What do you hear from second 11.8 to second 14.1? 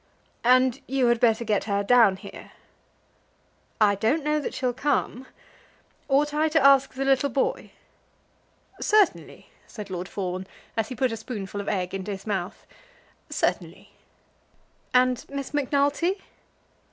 into his mouth; "certainly."